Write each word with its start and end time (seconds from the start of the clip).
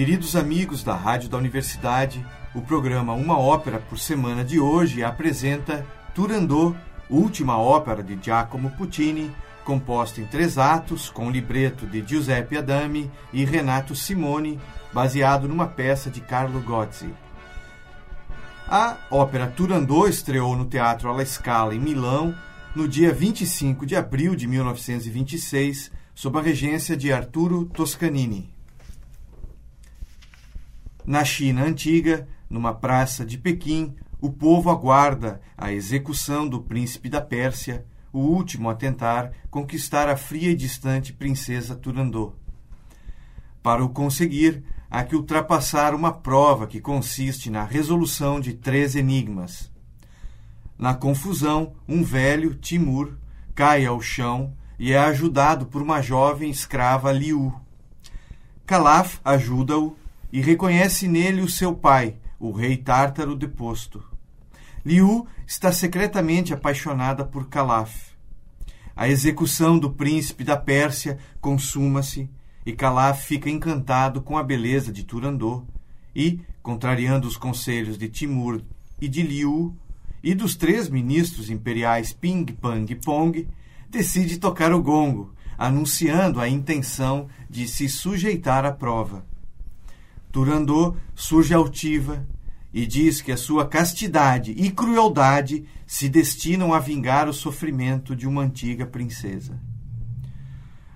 Queridos 0.00 0.34
amigos 0.34 0.82
da 0.82 0.94
Rádio 0.94 1.28
da 1.28 1.36
Universidade, 1.36 2.24
o 2.54 2.62
programa 2.62 3.12
Uma 3.12 3.38
Ópera 3.38 3.78
por 3.78 3.98
Semana 3.98 4.42
de 4.42 4.58
hoje 4.58 5.04
apresenta 5.04 5.86
Turandot, 6.14 6.74
última 7.10 7.58
ópera 7.58 8.02
de 8.02 8.18
Giacomo 8.18 8.70
Puccini, 8.78 9.30
composta 9.62 10.22
em 10.22 10.24
três 10.24 10.56
atos, 10.56 11.10
com 11.10 11.30
libreto 11.30 11.86
de 11.86 12.02
Giuseppe 12.02 12.56
Adami 12.56 13.10
e 13.30 13.44
Renato 13.44 13.94
Simone, 13.94 14.58
baseado 14.90 15.46
numa 15.46 15.66
peça 15.66 16.08
de 16.08 16.22
Carlo 16.22 16.62
Gozzi. 16.62 17.14
A 18.66 18.96
ópera 19.10 19.48
Turandot 19.48 20.08
estreou 20.08 20.56
no 20.56 20.64
Teatro 20.64 21.10
alla 21.10 21.26
Scala, 21.26 21.74
em 21.74 21.78
Milão, 21.78 22.34
no 22.74 22.88
dia 22.88 23.12
25 23.12 23.84
de 23.84 23.96
abril 23.96 24.34
de 24.34 24.46
1926, 24.46 25.92
sob 26.14 26.38
a 26.38 26.42
regência 26.42 26.96
de 26.96 27.12
Arturo 27.12 27.66
Toscanini. 27.66 28.59
Na 31.04 31.24
China 31.24 31.64
antiga, 31.64 32.28
numa 32.48 32.74
praça 32.74 33.24
de 33.24 33.38
Pequim, 33.38 33.94
o 34.20 34.30
povo 34.30 34.70
aguarda 34.70 35.40
a 35.56 35.72
execução 35.72 36.46
do 36.46 36.60
príncipe 36.60 37.08
da 37.08 37.20
Pérsia, 37.20 37.86
o 38.12 38.18
último 38.18 38.68
a 38.68 38.74
tentar 38.74 39.32
conquistar 39.50 40.08
a 40.08 40.16
fria 40.16 40.50
e 40.50 40.56
distante 40.56 41.12
princesa 41.12 41.74
Turandot. 41.74 42.34
Para 43.62 43.84
o 43.84 43.88
conseguir, 43.88 44.62
há 44.90 45.04
que 45.04 45.16
ultrapassar 45.16 45.94
uma 45.94 46.12
prova 46.12 46.66
que 46.66 46.80
consiste 46.80 47.50
na 47.50 47.64
resolução 47.64 48.40
de 48.40 48.54
três 48.54 48.94
enigmas. 48.94 49.70
Na 50.78 50.94
confusão, 50.94 51.74
um 51.88 52.02
velho, 52.02 52.54
Timur, 52.54 53.12
cai 53.54 53.84
ao 53.84 54.00
chão 54.00 54.54
e 54.78 54.92
é 54.92 54.98
ajudado 54.98 55.66
por 55.66 55.82
uma 55.82 56.00
jovem 56.00 56.50
escrava 56.50 57.12
Liu. 57.12 57.54
Calaf 58.66 59.18
ajuda-o 59.24 59.96
e 60.32 60.40
reconhece 60.40 61.08
nele 61.08 61.40
o 61.40 61.48
seu 61.48 61.74
pai, 61.74 62.16
o 62.38 62.52
rei 62.52 62.76
tártaro 62.76 63.34
deposto. 63.34 64.02
Liu 64.84 65.26
está 65.46 65.70
secretamente 65.72 66.54
apaixonada 66.54 67.24
por 67.24 67.48
Calaf. 67.48 68.10
A 68.96 69.08
execução 69.08 69.78
do 69.78 69.90
príncipe 69.90 70.44
da 70.44 70.56
Pérsia 70.56 71.18
consuma-se 71.40 72.30
e 72.64 72.72
Calaf 72.72 73.26
fica 73.26 73.50
encantado 73.50 74.22
com 74.22 74.36
a 74.38 74.42
beleza 74.42 74.92
de 74.92 75.04
Turandot 75.04 75.64
e, 76.14 76.40
contrariando 76.62 77.26
os 77.26 77.36
conselhos 77.36 77.98
de 77.98 78.08
Timur 78.08 78.62
e 79.00 79.08
de 79.08 79.22
Liu 79.22 79.76
e 80.22 80.34
dos 80.34 80.54
três 80.54 80.88
ministros 80.88 81.50
imperiais 81.50 82.12
Ping, 82.12 82.44
Pang 82.46 82.90
e 82.92 82.96
Pong, 82.96 83.48
decide 83.88 84.38
tocar 84.38 84.72
o 84.72 84.82
gongo, 84.82 85.34
anunciando 85.56 86.40
a 86.40 86.48
intenção 86.48 87.28
de 87.48 87.66
se 87.66 87.88
sujeitar 87.88 88.64
à 88.64 88.72
prova. 88.72 89.24
Turandot 90.32 90.96
surge 91.14 91.52
altiva 91.52 92.26
e 92.72 92.86
diz 92.86 93.20
que 93.20 93.32
a 93.32 93.36
sua 93.36 93.66
castidade 93.66 94.52
e 94.52 94.70
crueldade 94.70 95.66
se 95.86 96.08
destinam 96.08 96.72
a 96.72 96.78
vingar 96.78 97.28
o 97.28 97.32
sofrimento 97.32 98.14
de 98.14 98.28
uma 98.28 98.42
antiga 98.42 98.86
princesa. 98.86 99.60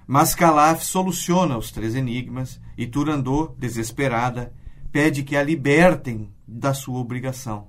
Mas 0.07 0.35
Calaf 0.35 0.85
soluciona 0.85 1.57
os 1.57 1.73
três 1.73 1.95
enigmas 1.95 2.61
e 2.77 2.87
Turandot, 2.87 3.55
desesperada, 3.59 4.53
pede 4.93 5.23
que 5.25 5.37
a 5.37 5.43
libertem 5.43 6.33
da 6.47 6.73
sua 6.73 7.01
obrigação. 7.01 7.69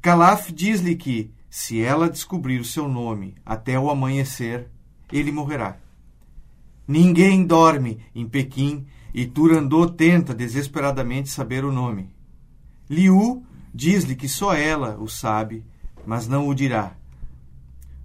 Calaf 0.00 0.50
diz-lhe 0.50 0.96
que, 0.96 1.32
se 1.48 1.80
ela 1.80 2.10
descobrir 2.10 2.58
o 2.58 2.64
seu 2.64 2.88
nome 2.88 3.36
até 3.44 3.78
o 3.78 3.90
amanhecer, 3.90 4.68
ele 5.12 5.30
morrerá. 5.30 5.76
Ninguém 6.88 7.46
dorme 7.46 8.00
em 8.14 8.26
Pequim 8.26 8.86
e 9.14 9.26
Turandot 9.26 9.92
tenta 9.94 10.34
desesperadamente 10.34 11.28
saber 11.28 11.64
o 11.64 11.72
nome. 11.72 12.14
Liu 12.88 13.44
diz-lhe 13.74 14.14
que 14.14 14.28
só 14.28 14.54
ela 14.54 14.98
o 14.98 15.08
sabe, 15.08 15.64
mas 16.06 16.28
não 16.28 16.48
o 16.48 16.54
dirá. 16.54 16.96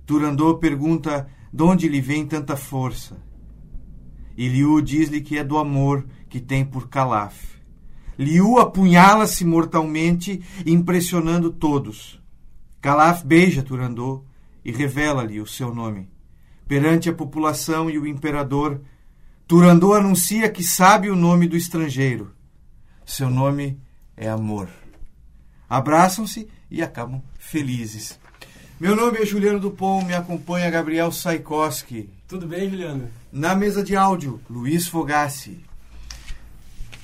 Turandot 0.05 0.59
pergunta 0.59 1.29
de 1.51 1.63
onde 1.63 1.87
lhe 1.87 1.99
vem 1.99 2.25
tanta 2.25 2.55
força. 2.55 3.17
E 4.37 4.47
Liu 4.47 4.81
diz-lhe 4.81 5.21
que 5.21 5.37
é 5.37 5.43
do 5.43 5.57
amor 5.57 6.05
que 6.29 6.39
tem 6.39 6.63
por 6.63 6.87
Calaf. 6.87 7.57
Liu 8.17 8.57
apunhala-se 8.59 9.45
mortalmente, 9.45 10.41
impressionando 10.65 11.51
todos. 11.51 12.21
Calaf 12.81 13.23
beija 13.23 13.61
Turandot 13.61 14.23
e 14.63 14.71
revela-lhe 14.71 15.39
o 15.39 15.45
seu 15.45 15.73
nome. 15.73 16.09
Perante 16.67 17.09
a 17.09 17.13
população 17.13 17.89
e 17.89 17.97
o 17.97 18.05
imperador, 18.05 18.81
Turandot 19.47 19.93
anuncia 19.93 20.49
que 20.49 20.61
sabe 20.61 21.09
o 21.09 21.15
nome 21.15 21.47
do 21.47 21.55
estrangeiro. 21.55 22.33
Seu 23.05 23.29
nome 23.29 23.79
é 24.17 24.27
Amor. 24.27 24.67
Abraçam-se 25.69 26.49
e 26.69 26.83
acabam 26.83 27.23
felizes. 27.39 28.19
Meu 28.77 28.93
nome 28.93 29.19
é 29.19 29.25
Juliano 29.25 29.57
Dupont, 29.57 30.05
me 30.05 30.13
acompanha 30.13 30.69
Gabriel 30.69 31.13
Saikoski. 31.13 32.09
Tudo 32.27 32.45
bem, 32.45 32.69
Juliano? 32.69 33.09
Na 33.31 33.55
mesa 33.55 33.81
de 33.81 33.95
áudio, 33.95 34.41
Luiz 34.49 34.89
Fogassi. 34.89 35.63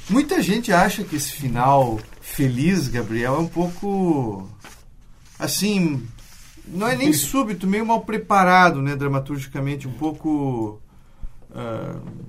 Muita 0.10 0.42
gente 0.42 0.74
acha 0.74 1.06
que 1.06 1.16
esse 1.16 1.32
final 1.32 1.98
feliz, 2.20 2.90
Gabriel, 2.90 3.36
é 3.36 3.40
um 3.40 3.48
pouco 3.48 4.50
assim, 5.40 6.06
não 6.68 6.90
é 6.90 6.96
nem 6.98 7.14
súbito, 7.14 7.66
meio 7.66 7.86
mal 7.86 8.02
preparado, 8.02 8.82
né, 8.82 8.98
dramaturgicamente, 8.98 9.88
um 9.88 9.94
pouco 9.94 10.82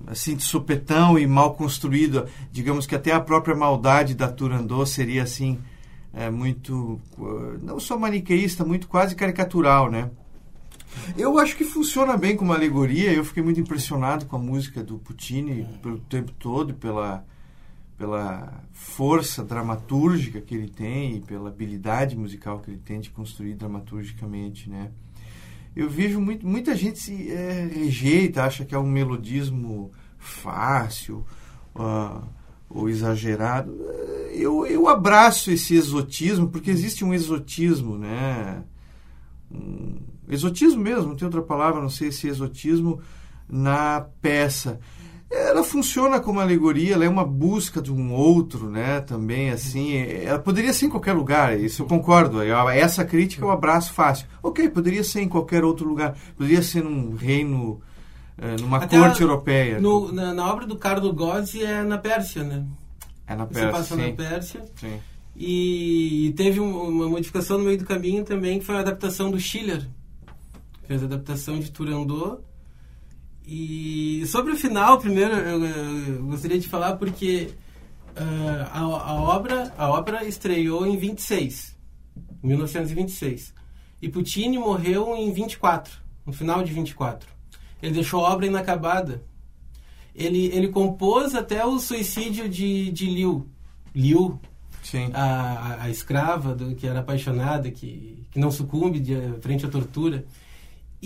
assim 0.06 0.36
de 0.36 0.42
supetão 0.42 1.18
e 1.18 1.26
mal 1.26 1.54
construído. 1.54 2.26
Digamos 2.52 2.86
que 2.86 2.94
até 2.94 3.12
a 3.12 3.20
própria 3.20 3.56
maldade 3.56 4.14
da 4.14 4.30
Turandot 4.30 4.88
seria 4.88 5.22
assim 5.22 5.58
é, 6.12 6.30
muito 6.30 7.00
uh, 7.18 7.58
não 7.62 7.80
só 7.80 7.98
maniqueísta, 7.98 8.64
muito 8.64 8.86
quase 8.86 9.14
caricatural, 9.16 9.90
né? 9.90 10.10
Eu 11.18 11.38
acho 11.38 11.56
que 11.56 11.64
funciona 11.64 12.16
bem 12.16 12.36
como 12.36 12.52
alegoria. 12.52 13.12
Eu 13.12 13.24
fiquei 13.24 13.42
muito 13.42 13.58
impressionado 13.58 14.26
com 14.26 14.36
a 14.36 14.38
música 14.38 14.82
do 14.82 14.98
Puccini 14.98 15.66
pelo 15.82 15.98
tempo 15.98 16.32
todo, 16.32 16.74
pela 16.74 17.24
pela 17.96 18.64
força 18.72 19.44
dramatúrgica 19.44 20.40
que 20.40 20.54
ele 20.54 20.68
tem 20.68 21.16
e 21.16 21.20
pela 21.20 21.48
habilidade 21.48 22.16
musical 22.16 22.58
que 22.58 22.70
ele 22.70 22.80
tem 22.80 23.00
de 23.00 23.08
construir 23.10 23.54
dramaturgicamente, 23.54 24.68
né? 24.68 24.90
Eu 25.76 25.88
vejo 25.88 26.20
muito, 26.20 26.46
muita 26.46 26.74
gente 26.76 26.98
se 26.98 27.30
é, 27.30 27.68
rejeita, 27.72 28.44
acha 28.44 28.64
que 28.64 28.74
é 28.74 28.78
um 28.78 28.86
melodismo 28.86 29.90
fácil 30.18 31.24
uh, 31.74 32.22
ou 32.68 32.88
exagerado. 32.88 33.72
Eu, 34.32 34.66
eu 34.66 34.88
abraço 34.88 35.50
esse 35.50 35.74
exotismo, 35.74 36.48
porque 36.48 36.70
existe 36.70 37.04
um 37.04 37.12
exotismo, 37.12 37.98
né? 37.98 38.62
Um 39.50 39.96
exotismo 40.28 40.80
mesmo, 40.80 41.08
não 41.08 41.16
tem 41.16 41.26
outra 41.26 41.42
palavra, 41.42 41.82
não 41.82 41.90
sei 41.90 42.10
se 42.12 42.28
exotismo, 42.28 43.00
na 43.48 44.00
peça 44.22 44.80
ela 45.34 45.64
funciona 45.64 46.20
como 46.20 46.40
alegoria, 46.40 46.94
ela 46.94 47.04
é 47.04 47.08
uma 47.08 47.24
busca 47.24 47.82
de 47.82 47.92
um 47.92 48.12
outro, 48.12 48.70
né? 48.70 49.00
Também 49.00 49.50
assim, 49.50 49.96
ela 49.96 50.38
poderia 50.38 50.72
ser 50.72 50.86
em 50.86 50.90
qualquer 50.90 51.12
lugar, 51.12 51.58
isso 51.58 51.82
eu 51.82 51.86
concordo. 51.86 52.40
Essa 52.40 53.04
crítica 53.04 53.44
eu 53.44 53.50
abraço 53.50 53.92
fácil. 53.92 54.26
Ok, 54.42 54.68
poderia 54.68 55.02
ser 55.02 55.22
em 55.22 55.28
qualquer 55.28 55.64
outro 55.64 55.88
lugar, 55.88 56.16
poderia 56.36 56.62
ser 56.62 56.84
num 56.84 57.14
reino, 57.16 57.80
eh, 58.38 58.56
numa 58.60 58.78
Até 58.78 58.98
corte 58.98 59.22
a, 59.22 59.24
europeia. 59.24 59.80
No, 59.80 60.12
na, 60.12 60.32
na, 60.32 60.50
obra 60.50 60.66
do 60.66 60.76
Carlo 60.76 61.12
Gozzi 61.12 61.64
é 61.64 61.82
na 61.82 61.98
Pérsia, 61.98 62.44
né? 62.44 62.64
É 63.26 63.34
na 63.34 63.46
Pérsia. 63.46 63.66
Você 63.66 63.72
passa 63.72 63.96
sim. 63.96 64.10
na 64.10 64.16
Pérsia. 64.16 64.64
Sim. 64.76 65.00
E 65.36 66.32
teve 66.36 66.60
uma 66.60 67.08
modificação 67.08 67.58
no 67.58 67.64
meio 67.64 67.78
do 67.78 67.84
caminho 67.84 68.24
também, 68.24 68.60
que 68.60 68.64
foi 68.64 68.76
a 68.76 68.80
adaptação 68.80 69.30
do 69.30 69.40
Schiller. 69.40 69.84
Fez 70.86 71.02
a 71.02 71.06
adaptação 71.06 71.58
de 71.58 71.72
Turandot 71.72 72.38
e 73.46 74.24
sobre 74.26 74.52
o 74.52 74.56
final, 74.56 74.98
primeiro, 74.98 75.34
eu, 75.34 75.64
eu 75.64 76.22
gostaria 76.24 76.58
de 76.58 76.66
falar 76.66 76.96
porque 76.96 77.50
uh, 78.16 78.62
a, 78.72 78.80
a, 78.80 79.14
obra, 79.14 79.74
a 79.76 79.90
obra 79.90 80.24
estreou 80.24 80.86
em 80.86 80.96
26, 80.96 81.76
1926. 82.42 83.54
E 84.00 84.08
Puccini 84.08 84.58
morreu 84.58 85.14
em 85.14 85.32
24, 85.32 85.92
no 86.24 86.32
final 86.32 86.62
de 86.62 86.72
24. 86.72 87.28
Ele 87.82 87.92
deixou 87.92 88.24
a 88.24 88.32
obra 88.32 88.46
inacabada. 88.46 89.22
Ele, 90.14 90.46
ele 90.46 90.68
compôs 90.68 91.34
até 91.34 91.64
o 91.66 91.78
suicídio 91.78 92.48
de, 92.48 92.90
de 92.92 93.06
Liu. 93.06 93.48
Liu. 93.94 94.40
A, 95.14 95.22
a, 95.22 95.82
a 95.84 95.90
escrava 95.90 96.54
do, 96.54 96.74
que 96.74 96.86
era 96.86 97.00
apaixonada, 97.00 97.70
que, 97.70 98.26
que 98.30 98.38
não 98.38 98.50
sucumbe 98.50 99.00
de, 99.00 99.14
frente 99.40 99.64
à 99.64 99.68
tortura. 99.68 100.24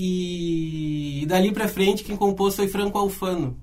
E, 0.00 1.26
dali 1.26 1.50
para 1.52 1.66
frente 1.68 2.04
quem 2.04 2.16
compôs 2.16 2.54
foi 2.54 2.68
Franco 2.68 2.96
Alfano. 2.98 3.56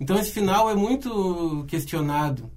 Então 0.00 0.18
esse 0.18 0.32
final 0.32 0.68
é 0.70 0.74
muito 0.74 1.64
questionado. 1.68 2.50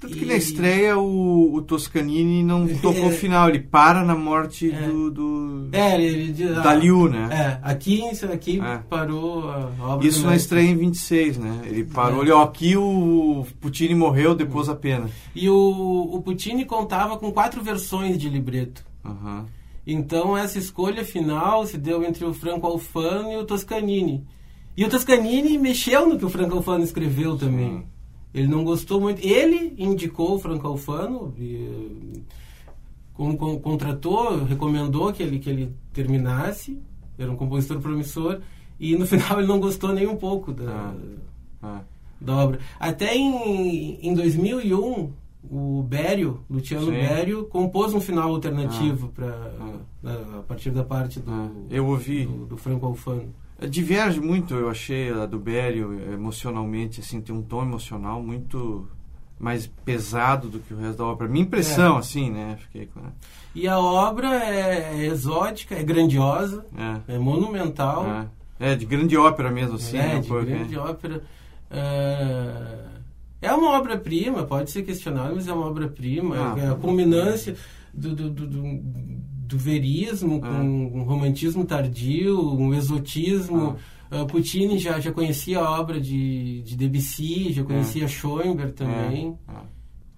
Tanto 0.00 0.16
que 0.16 0.24
na 0.24 0.32
estreia 0.34 0.96
o, 0.98 1.54
o 1.54 1.60
Toscanini 1.60 2.42
não 2.42 2.66
tocou 2.80 3.08
o 3.08 3.10
final, 3.10 3.50
ele 3.50 3.58
para 3.60 4.02
na 4.02 4.14
morte 4.16 4.70
É. 4.72 4.86
do, 4.88 5.10
do- 5.10 5.68
É, 5.72 5.94
ele, 5.94 6.30
ele- 6.42 6.54
da 6.54 6.72
Liu, 6.74 7.06
né? 7.08 7.28
É, 7.30 7.58
aqui, 7.70 8.02
aqui 8.32 8.58
É. 8.60 8.78
parou 8.88 9.50
a 9.50 9.70
obra 9.94 10.06
Isso 10.06 10.24
na 10.26 10.34
estreia 10.34 10.70
em 10.70 10.76
26, 10.76 11.36
né? 11.36 11.60
Ele 11.66 11.84
parou 11.84 12.20
É. 12.20 12.22
ali, 12.22 12.30
ó, 12.30 12.42
aqui 12.42 12.74
o 12.78 13.46
Puccini 13.60 13.94
morreu, 13.94 14.34
depôs 14.34 14.70
a 14.70 14.74
pena. 14.74 15.10
E 15.34 15.50
o, 15.50 16.08
o 16.14 16.22
Puccini 16.22 16.64
contava 16.64 17.18
com 17.18 17.30
quatro 17.30 17.62
versões 17.62 18.16
de 18.16 18.28
libreto. 18.30 18.82
Aham. 19.04 19.44
Então 19.86 20.36
essa 20.36 20.58
escolha 20.58 21.04
final 21.04 21.66
se 21.66 21.76
deu 21.78 22.04
entre 22.04 22.24
o 22.24 22.32
Franco 22.34 22.66
Alfano 22.66 23.32
e 23.32 23.36
o 23.36 23.44
Toscanini. 23.44 24.24
E 24.76 24.84
o 24.84 24.88
Toscanini 24.88 25.58
mexeu 25.58 26.08
no 26.08 26.18
que 26.18 26.24
o 26.24 26.30
Franco 26.30 26.56
Alfano 26.56 26.84
escreveu 26.84 27.36
também. 27.36 27.78
Sim. 27.78 27.84
Ele 28.32 28.46
não 28.46 28.62
gostou 28.62 29.00
muito. 29.00 29.20
Ele 29.26 29.74
indicou 29.76 30.36
o 30.36 30.38
Franco 30.38 30.66
Alfano, 30.66 31.34
e, 31.36 32.22
com- 33.14 33.36
com- 33.36 33.58
contratou, 33.58 34.44
recomendou 34.44 35.12
que 35.12 35.22
ele, 35.22 35.38
que 35.38 35.50
ele 35.50 35.74
terminasse. 35.92 36.80
Era 37.18 37.30
um 37.32 37.36
compositor 37.36 37.80
promissor. 37.80 38.40
E 38.78 38.94
no 38.96 39.04
final 39.08 39.38
ele 39.38 39.48
não 39.48 39.58
gostou 39.60 39.92
nem 39.92 40.06
um 40.06 40.16
pouco 40.16 40.52
da, 40.52 40.94
Ah. 41.62 41.80
da 42.20 42.36
obra. 42.36 42.60
Até 42.78 43.14
em, 43.16 43.98
em 44.00 44.14
2001, 44.14 45.10
o 45.50 45.82
Bério, 45.82 46.40
Luciano 46.48 46.86
Sim. 46.86 46.92
Bério, 46.92 47.44
compôs 47.46 47.92
um 47.92 48.00
final 48.00 48.30
alternativo 48.30 49.08
pra, 49.08 49.50
Ah. 50.04 50.38
a, 50.38 50.42
partir 50.42 50.70
da 50.70 50.84
parte 50.84 51.18
do, 51.18 51.30
Ah, 51.30 51.48
eu 51.68 51.86
ouvi. 51.86 52.24
do, 52.24 52.46
do 52.46 52.56
Franco 52.56 52.86
Alfano. 52.86 53.34
Diverge 53.68 54.20
muito, 54.20 54.54
eu 54.54 54.70
achei, 54.70 55.10
a 55.12 55.26
do 55.26 55.38
Bério, 55.38 55.92
emocionalmente, 56.12 57.00
assim, 57.00 57.20
tem 57.20 57.34
um 57.34 57.42
tom 57.42 57.62
emocional 57.62 58.22
muito 58.22 58.88
mais 59.38 59.66
pesado 59.66 60.48
do 60.48 60.58
que 60.60 60.72
o 60.72 60.76
resto 60.78 60.98
da 60.98 61.04
obra. 61.04 61.26
Minha 61.28 61.44
impressão, 61.44 61.96
É. 61.96 61.98
assim, 61.98 62.30
né? 62.30 62.56
Fiquei 62.60 62.86
com... 62.86 63.00
E 63.54 63.66
a 63.66 63.78
obra 63.78 64.28
é 64.44 65.04
exótica, 65.06 65.74
é 65.74 65.82
grandiosa, 65.82 66.64
É, 67.08 67.14
é 67.16 67.18
monumental. 67.18 68.06
é. 68.06 68.26
É, 68.72 68.74
de 68.74 68.84
grande 68.86 69.16
ópera 69.16 69.50
mesmo, 69.50 69.76
assim. 69.76 69.96
é, 69.96 70.06
né, 70.14 70.18
de 70.20 70.28
porque- 70.28 70.46
grande 70.52 70.78
ópera. 70.78 71.22
Obra-prima, 73.80 74.44
pode 74.44 74.70
ser 74.70 74.82
questionável, 74.82 75.34
mas 75.36 75.48
é 75.48 75.52
uma 75.52 75.66
obra-prima. 75.66 76.36
Ah. 76.36 76.58
é 76.58 76.68
a 76.68 76.74
culminância 76.74 77.56
do, 77.92 78.14
do, 78.14 78.30
do, 78.30 78.46
do- 78.46 78.80
do 79.50 79.58
verismo, 79.58 80.40
Ah. 80.44 80.48
com 80.48 80.62
um 81.00 81.02
romantismo 81.02 81.64
tardio, 81.64 82.38
um 82.54 82.72
exotismo. 82.74 83.76
Ah, 84.10 84.24
Puccini 84.24 84.78
já, 84.78 84.98
já 85.00 85.12
conhecia 85.12 85.58
a 85.60 85.80
obra 85.80 86.00
de, 86.00 86.62
de 86.62 86.76
Debussy, 86.76 87.52
já 87.52 87.62
conhecia 87.64 88.06
Schoenberg 88.08 88.72
também. 88.72 89.36
É. 89.48 89.52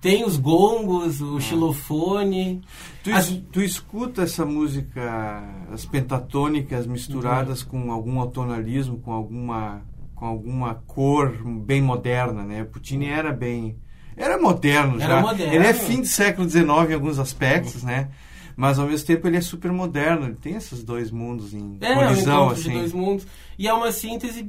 Tem 0.01 0.25
os 0.25 0.37
gongos, 0.37 1.21
o 1.21 1.39
xilofone. 1.41 2.61
Tu, 3.05 3.11
As- 3.13 3.41
tu 3.53 3.61
escuta 3.63 4.23
essa 4.23 4.45
música, 4.45 5.43
as 5.71 5.85
pentatônicas 5.87 6.87
misturadas 6.87 7.63
com 7.63 7.93
algum 7.93 8.21
atonalismo, 8.21 8.99
com 8.99 9.13
alguma, 9.13 9.83
com 10.23 10.27
alguma 10.29 10.77
cor 10.87 11.37
bem 11.45 11.83
moderna, 11.83 12.45
né? 12.45 12.63
Puccini 12.63 13.07
era 13.09 13.33
bem... 13.33 13.75
Era 14.17 14.39
moderno 14.41 15.01
Era 15.01 15.17
já. 15.17 15.21
moderno. 15.21 15.53
Ele 15.53 15.67
é 15.67 15.75
fim 15.75 16.01
do 16.01 16.07
século 16.07 16.49
XIX 16.49 16.65
em 16.91 16.95
alguns 16.95 17.19
aspectos, 17.19 17.83
né? 17.83 18.09
Mas 18.55 18.79
ao 18.79 18.87
mesmo 18.87 19.05
tempo 19.05 19.27
ele 19.27 19.39
é 19.39 19.41
super 19.41 19.73
moderno. 19.73 20.27
Ele 20.27 20.37
tem 20.37 20.55
esses 20.55 20.85
dois 20.85 21.11
mundos 21.11 21.53
em 21.53 21.77
É, 21.81 21.93
colisão, 21.95 22.47
um 22.47 22.51
assim. 22.51 22.63
de 22.71 22.79
dois 22.79 22.93
mundos. 22.93 23.27
E 23.59 23.67
é 23.67 23.75
uma 23.75 23.91
síntese, 23.91 24.49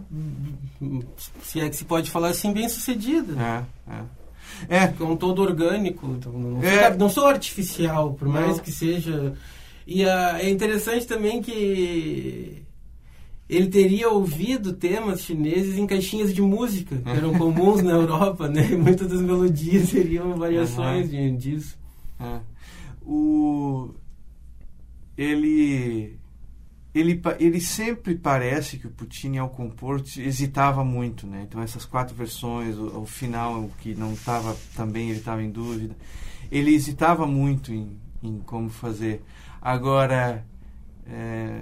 se 1.41 1.59
é 1.59 1.67
que 1.69 1.75
se 1.75 1.85
pode 1.85 2.11
falar 2.11 2.27
assim, 2.27 2.53
bem 2.53 2.69
sucedida. 2.69 3.33
É, 3.89 3.93
é. 4.69 4.83
É, 4.83 4.87
com 4.89 5.15
todo 5.15 5.41
orgânico, 5.41 6.05
então 6.19 6.31
não, 6.33 6.61
É. 6.63 6.69
fica- 6.69 6.89
não 6.97 7.09
sou 7.09 7.25
artificial, 7.25 8.13
por 8.13 8.27
mais 8.27 8.57
Não. 8.57 8.59
que 8.59 8.71
seja. 8.71 9.33
E 9.87 10.05
ah, 10.07 10.37
é 10.39 10.49
interessante 10.51 11.07
também 11.07 11.41
que 11.41 12.62
ele 13.49 13.67
teria 13.67 14.09
ouvido 14.09 14.73
temas 14.73 15.21
chineses 15.21 15.77
em 15.77 15.85
caixinhas 15.85 16.33
de 16.33 16.41
música, 16.41 16.95
que 16.97 17.09
eram 17.09 17.33
comuns 17.33 17.81
na 17.83 17.91
Europa, 17.91 18.47
né? 18.47 18.67
Muitas 18.77 19.07
das 19.07 19.21
melodias 19.21 19.89
seriam 19.89 20.35
variações 20.37 21.09
de- 21.09 21.31
disso. 21.37 21.77
É. 22.19 22.39
O 23.05 23.93
ele 25.17 26.17
ele 26.95 27.21
ele 27.39 27.59
sempre 27.59 28.15
parece 28.15 28.77
que 28.77 28.87
o 28.87 28.91
Puccini 28.91 29.37
ao 29.37 29.49
compor 29.49 30.01
hesitava 30.17 30.83
muito, 30.83 31.27
né? 31.27 31.45
Então 31.47 31.61
essas 31.61 31.85
quatro 31.85 32.15
versões, 32.15 32.77
o, 32.77 33.01
o 33.01 33.05
final 33.05 33.69
que 33.79 33.93
não 33.93 34.13
estava 34.13 34.55
também 34.75 35.09
ele 35.09 35.19
estava 35.19 35.43
em 35.43 35.49
dúvida. 35.51 35.95
Ele 36.51 36.73
hesitava 36.73 37.25
muito 37.25 37.73
em, 37.73 37.97
em 38.21 38.39
como 38.39 38.69
fazer. 38.69 39.21
Agora 39.61 40.45
é, 41.07 41.61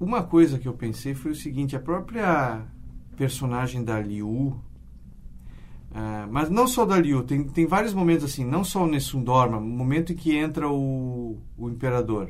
uma 0.00 0.22
coisa 0.24 0.58
que 0.58 0.66
eu 0.66 0.72
pensei 0.74 1.14
foi 1.14 1.30
o 1.32 1.36
seguinte: 1.36 1.76
a 1.76 1.80
própria 1.80 2.62
personagem 3.16 3.84
da 3.84 4.00
Liu 4.00 4.58
ah, 5.92 6.28
mas 6.30 6.48
não 6.48 6.68
só 6.68 6.84
da 6.86 6.96
Liu, 6.98 7.24
tem, 7.24 7.42
tem 7.44 7.66
vários 7.66 7.92
momentos 7.92 8.24
assim, 8.24 8.44
não 8.44 8.62
só 8.62 8.84
o 8.84 8.86
Nessun 8.86 9.22
Dorma, 9.24 9.60
momento 9.60 10.12
em 10.12 10.16
que 10.16 10.36
entra 10.36 10.68
o, 10.70 11.38
o 11.58 11.68
imperador 11.68 12.28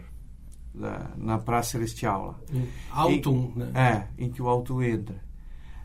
da- 0.74 1.10
na 1.18 1.38
Praça 1.38 1.72
Celestial 1.72 2.26
lá. 2.26 2.38
Autumn, 2.90 3.52
né? 3.56 3.70
É, 4.18 4.24
em 4.24 4.30
que 4.30 4.40
o 4.40 4.48
alto 4.48 4.82
entra. 4.82 5.16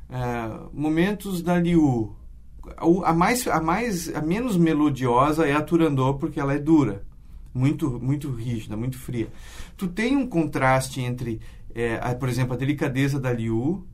Ah, 0.10 0.68
momentos 0.74 1.42
da 1.42 1.60
Liu. 1.60 2.16
O- 2.82 3.04
A 3.04 3.14
mais, 3.14 3.46
a 3.48 3.62
mais, 3.62 4.14
a 4.16 4.22
menos 4.22 4.56
melodiosa 4.56 5.46
é 5.46 5.54
a 5.54 5.62
Turandot 5.62 6.18
porque 6.18 6.40
ela 6.40 6.54
é 6.54 6.58
dura, 6.60 7.04
muito, 7.54 8.00
muito 8.02 8.32
rígida, 8.32 8.78
muito 8.78 8.98
fria. 8.98 9.28
Tu 9.76 9.88
tem 9.90 10.16
um 10.16 10.26
contraste 10.26 11.02
entre, 11.02 11.42
eh, 11.76 12.00
a- 12.02 12.16
por 12.16 12.30
exemplo, 12.30 12.54
a 12.54 12.58
delicadeza 12.58 13.20
da 13.20 13.32
Liu 13.34 13.86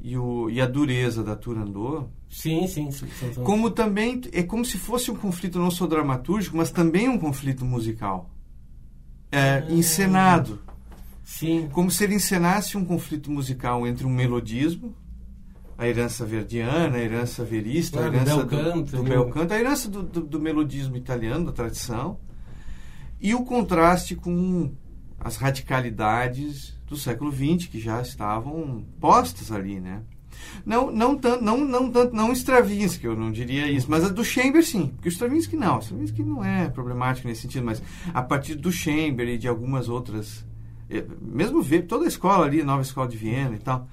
e, 0.00 0.16
o, 0.16 0.48
e 0.48 0.60
a 0.60 0.66
dureza 0.66 1.22
da 1.24 1.34
Turandot. 1.36 2.06
Sim, 2.30 2.66
sim. 2.66 2.90
sim, 2.90 3.06
sim, 3.08 3.32
sim. 3.34 3.42
Como 3.42 3.70
também 3.70 4.20
é 4.32 4.42
como 4.42 4.64
se 4.64 4.78
fosse 4.78 5.10
um 5.10 5.16
conflito 5.16 5.58
não 5.58 5.70
só 5.70 5.86
dramatúrgico, 5.86 6.56
mas 6.56 6.70
também 6.70 7.08
um 7.08 7.18
conflito 7.18 7.64
musical. 7.64 8.30
É, 9.32 9.64
Ah. 9.68 9.72
encenado. 9.72 10.60
Sim. 11.24 11.68
Como 11.72 11.90
se 11.90 12.04
ele 12.04 12.14
encenasse 12.14 12.76
um 12.76 12.84
conflito 12.84 13.30
musical 13.32 13.84
entre 13.86 14.06
um 14.06 14.10
melodismo, 14.10 14.94
a 15.76 15.86
herança 15.88 16.24
verdiana, 16.24 16.96
a 16.96 17.00
herança 17.00 17.44
verista, 17.44 17.98
Claro, 17.98 18.12
a 18.12 18.16
herança 18.16 18.46
canto, 18.46 18.90
do, 18.92 18.96
do 18.98 19.02
né? 19.02 19.10
bel 19.10 19.28
canto, 19.30 19.52
a 19.52 19.58
herança 19.58 19.90
do, 19.90 20.02
do- 20.04 20.20
do 20.24 20.40
melodismo 20.40 20.96
italiano, 20.96 21.44
da 21.46 21.52
tradição, 21.52 22.18
e 23.20 23.34
o 23.34 23.44
contraste 23.44 24.14
com 24.14 24.72
as 25.18 25.36
radicalidades 25.36 26.74
do 26.86 26.96
século 26.96 27.32
XX 27.32 27.68
que 27.68 27.80
já 27.80 28.00
estavam 28.00 28.84
postas 29.00 29.50
ali, 29.50 29.80
né? 29.80 30.02
Não, 30.64 30.90
não 30.90 31.16
tanto, 31.16 31.42
não, 31.42 31.58
não 31.64 31.90
tanto, 31.90 32.14
não 32.14 32.32
Stravinsky, 32.32 33.06
eu 33.06 33.16
não 33.16 33.32
diria 33.32 33.70
isso, 33.70 33.86
mas 33.90 34.04
a 34.04 34.08
do 34.08 34.24
Chamber 34.24 34.64
sim, 34.64 34.88
porque 34.88 35.08
o 35.08 35.10
Stravinsky 35.10 35.56
não, 35.56 35.76
o 35.76 35.80
Stravinsky 35.80 36.22
não 36.22 36.44
é 36.44 36.68
problemático 36.68 37.26
nesse 37.26 37.42
sentido, 37.42 37.64
mas 37.64 37.82
a 38.12 38.22
partir 38.22 38.54
do 38.54 38.70
Chamber 38.70 39.28
e 39.28 39.38
de 39.38 39.48
algumas 39.48 39.88
outras, 39.88 40.44
eh, 40.90 41.04
mesmo 41.20 41.62
ver 41.62 41.82
toda 41.82 42.04
a 42.04 42.08
escola 42.08 42.44
ali, 42.44 42.62
Nova 42.62 42.82
Escola 42.82 43.08
de 43.08 43.16
Viena 43.16 43.56
e 43.56 43.58
tal, 43.58 43.88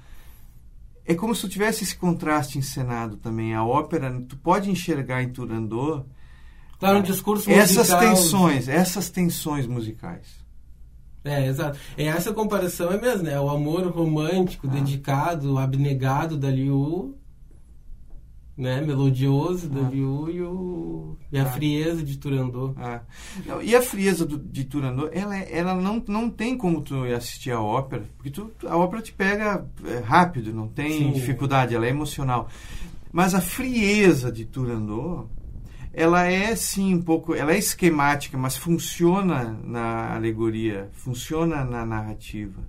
é 1.06 1.14
como 1.14 1.34
se 1.34 1.42
tu 1.42 1.48
tivesse 1.48 1.84
esse 1.84 1.96
contraste 1.96 2.58
encenado 2.58 3.16
também. 3.16 3.54
A 3.54 3.64
ópera, 3.64 4.10
tu 4.26 4.36
pode 4.36 4.70
enxergar 4.70 5.22
em 5.22 5.28
Turandot 5.28 6.06
Claro, 6.78 6.98
um 6.98 7.02
discurso 7.02 7.50
essas 7.50 7.88
musical, 7.88 8.00
tensões, 8.00 8.68
essas 8.68 9.10
tensões 9.10 9.66
musicais. 9.66 10.43
É, 11.24 11.46
exato. 11.46 11.78
É 11.96 12.04
essa 12.04 12.32
comparação 12.34 12.92
é 12.92 13.00
mesmo, 13.00 13.22
né? 13.24 13.40
O 13.40 13.48
amor 13.48 13.86
romântico, 13.88 14.66
Ah. 14.68 14.70
dedicado, 14.70 15.56
abnegado 15.58 16.36
da 16.36 16.50
Liu, 16.50 17.16
né? 18.56 18.80
Melodioso 18.82 19.68
da 19.68 19.80
Ah. 19.86 19.90
Liu 19.90 20.28
e, 20.30 20.42
o, 20.42 21.16
e 21.32 21.38
a 21.38 21.42
Ah. 21.42 21.46
frieza 21.46 22.02
de 22.02 22.18
Turandot. 22.18 22.74
Ah. 22.76 23.00
Não, 23.46 23.60
e 23.62 23.74
a 23.74 23.82
frieza 23.82 24.24
do- 24.26 24.38
de 24.38 24.64
Turandot, 24.64 25.10
ela, 25.12 25.36
ela 25.36 25.74
não, 25.74 26.02
não 26.06 26.28
tem 26.30 26.56
como 26.56 26.80
tu 26.82 27.02
assistir 27.04 27.50
a 27.50 27.60
ópera, 27.60 28.04
porque 28.16 28.30
tu, 28.30 28.50
a 28.66 28.76
ópera 28.76 29.02
te 29.02 29.12
pega 29.12 29.66
é, 29.86 29.98
rápido, 30.00 30.52
não 30.52 30.68
tem 30.68 30.98
Sim. 30.98 31.10
dificuldade, 31.12 31.74
ela 31.74 31.86
é 31.86 31.90
emocional. 31.90 32.48
Mas 33.10 33.34
a 33.34 33.40
frieza 33.40 34.30
de 34.30 34.44
Turandot, 34.44 35.26
ela 35.94 36.26
é 36.26 36.54
sim 36.56 36.94
um 36.94 37.02
pouco, 37.02 37.34
ela 37.34 37.52
é 37.52 37.58
esquemática, 37.58 38.36
mas 38.36 38.56
funciona 38.56 39.56
na 39.64 40.14
alegoria, 40.14 40.88
funciona 40.92 41.64
na 41.64 41.86
narrativa. 41.86 42.62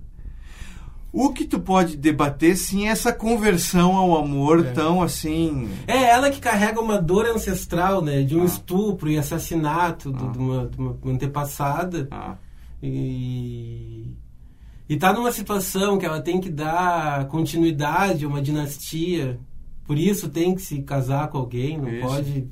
O 1.12 1.32
que 1.32 1.46
tu 1.46 1.58
pode 1.58 1.96
debater, 1.96 2.56
sim, 2.58 2.86
é 2.86 2.90
essa 2.90 3.10
conversão 3.12 3.96
ao 3.96 4.18
amor 4.18 4.66
É. 4.66 4.70
tão 4.72 5.00
assim. 5.02 5.68
É 5.86 5.96
ela 6.10 6.30
que 6.30 6.38
carrega 6.40 6.78
uma 6.80 6.98
dor 7.00 7.24
ancestral, 7.26 8.02
né? 8.02 8.22
De 8.22 8.36
um 8.36 8.42
Ah. 8.42 8.44
estupro 8.44 9.08
e 9.10 9.16
assassinato 9.16 10.14
Ah. 10.14 10.30
de, 10.30 10.38
uma, 10.38 10.66
de 10.66 10.76
uma 10.78 10.96
antepassada. 11.06 12.06
Ah, 12.10 12.34
E, 12.82 14.04
e 14.88 14.96
tá 14.98 15.10
numa 15.12 15.32
situação 15.32 15.96
que 15.98 16.04
ela 16.04 16.20
tem 16.20 16.38
que 16.40 16.50
dar 16.50 17.26
continuidade 17.28 18.24
a 18.24 18.28
uma 18.28 18.42
dinastia. 18.42 19.40
Por 19.86 19.96
isso 19.98 20.28
tem 20.28 20.54
que 20.54 20.60
se 20.60 20.82
casar 20.82 21.28
com 21.28 21.38
alguém, 21.38 21.78
não 21.78 21.88
Isso. 21.88 22.06
pode 22.06 22.46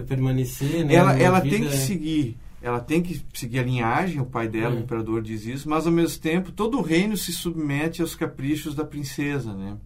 permanecer. 0.00 0.84
Né, 0.86 0.94
ela 0.94 1.18
ela 1.18 1.40
vida. 1.40 1.56
tem 1.56 1.66
que 1.68 1.76
seguir 1.76 2.36
ela 2.62 2.78
tem 2.78 3.02
que 3.02 3.20
seguir 3.34 3.58
a 3.58 3.64
linhagem, 3.64 4.20
o 4.20 4.24
pai 4.24 4.46
dela, 4.48 4.76
É. 4.76 4.78
o 4.78 4.82
imperador, 4.82 5.20
diz 5.20 5.44
isso, 5.44 5.68
mas 5.68 5.84
ao 5.84 5.92
mesmo 5.92 6.20
tempo 6.20 6.52
todo 6.52 6.78
o 6.78 6.80
reino 6.80 7.16
se 7.16 7.32
submete 7.32 8.00
aos 8.00 8.14
caprichos 8.14 8.72
da 8.74 8.84
princesa, 8.84 9.52
né? 9.52 9.76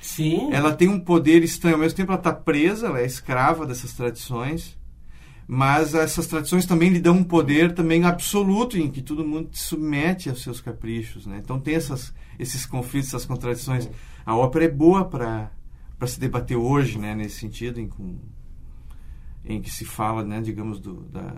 Sim. 0.00 0.48
Ela 0.50 0.72
tem 0.74 0.88
um 0.88 0.98
poder 0.98 1.42
estranho, 1.44 1.76
ao 1.76 1.80
mesmo 1.82 1.96
tempo 1.96 2.10
ela 2.12 2.18
está 2.18 2.32
presa, 2.32 2.86
ela 2.86 3.00
é 3.00 3.04
escrava 3.04 3.66
dessas 3.66 3.92
tradições, 3.92 4.74
mas 5.46 5.94
essas 5.94 6.26
tradições 6.26 6.64
também 6.64 6.88
lhe 6.88 6.98
dão 6.98 7.16
um 7.16 7.24
poder 7.24 7.72
também 7.74 8.04
absoluto 8.04 8.78
em 8.78 8.90
que 8.90 9.02
todo 9.02 9.22
mundo 9.22 9.50
se 9.52 9.62
submete 9.64 10.30
aos 10.30 10.42
seus 10.42 10.62
caprichos, 10.62 11.26
né? 11.26 11.40
Então 11.44 11.60
tem 11.60 11.74
essas, 11.74 12.12
esses 12.38 12.64
conflitos, 12.64 13.10
essas 13.10 13.26
contradições. 13.26 13.88
A 14.24 14.34
ópera 14.34 14.64
é 14.64 14.68
boa 14.68 15.04
para 15.04 15.50
para 15.98 16.08
se 16.08 16.18
debater 16.18 16.56
hoje, 16.56 16.98
né? 16.98 17.14
Nesse 17.14 17.38
sentido, 17.38 17.78
em, 17.80 17.86
com, 17.88 18.16
em 19.44 19.60
que 19.60 19.70
se 19.70 19.84
fala, 19.84 20.24
né? 20.24 20.40
Digamos 20.40 20.80
do, 20.80 21.02
da, 21.04 21.34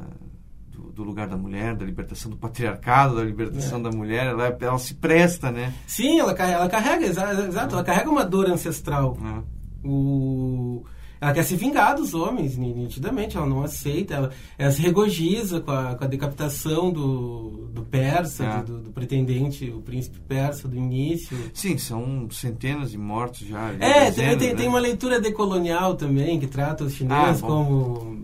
do, 0.71 0.93
do 0.93 1.03
lugar 1.03 1.27
da 1.29 1.37
mulher, 1.37 1.75
da 1.75 1.85
libertação 1.85 2.31
do 2.31 2.37
patriarcado, 2.37 3.17
da 3.17 3.25
libertação 3.25 3.79
É. 3.81 3.83
da 3.83 3.91
mulher, 3.91 4.27
ela, 4.27 4.57
ela 4.61 4.79
se 4.79 4.95
presta, 4.95 5.51
né? 5.51 5.73
Sim, 5.87 6.19
ela, 6.21 6.35
carrega- 6.35 6.59
ela 6.59 6.69
carrega, 6.69 7.07
exa- 7.07 7.47
exato, 7.47 7.75
ela 7.75 7.85
carrega 7.85 8.09
uma 8.11 8.25
dor 8.25 8.49
ancestral. 8.51 9.17
É. 9.21 9.43
O... 9.89 10.85
Ela 11.21 11.33
quer 11.33 11.43
se 11.45 11.57
vingar 11.57 11.95
dos 11.97 12.13
homens, 12.13 12.57
ni- 12.59 12.75
nitidamente, 12.75 13.37
ela 13.37 13.47
não 13.47 13.63
aceita, 13.63 14.15
ela, 14.15 14.31
ela 14.59 14.71
se 14.71 14.83
regozija 14.83 15.61
com 15.61 15.71
a, 15.71 15.95
com 15.95 16.05
a 16.05 16.07
decapitação 16.07 16.93
do, 16.93 17.69
do 17.73 17.83
persa, 17.83 18.45
É. 18.45 18.63
do, 18.63 18.79
do 18.81 18.91
pretendente, 18.91 19.71
o 19.71 19.81
príncipe 19.81 20.19
persa 20.29 20.69
do 20.69 20.77
início. 20.77 21.37
Sim, 21.55 21.79
são 21.79 22.29
centenas 22.31 22.91
de 22.91 22.99
mortos 22.99 23.47
já. 23.47 23.71
É, 23.81 24.11
dezenas, 24.11 24.15
também 24.17 24.39
tem, 24.39 24.49
né? 24.51 24.55
tem 24.57 24.69
uma 24.69 24.79
leitura 24.81 25.19
decolonial 25.21 25.95
também, 25.95 26.39
que 26.39 26.47
trata 26.47 26.85
os 26.85 26.93
chineses 26.95 27.43
Ah, 27.43 27.47
como, 27.47 28.19